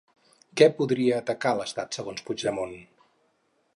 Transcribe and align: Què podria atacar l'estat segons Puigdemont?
Què 0.61 0.67
podria 0.79 1.19
atacar 1.23 1.53
l'estat 1.59 1.99
segons 1.99 2.25
Puigdemont? 2.31 2.77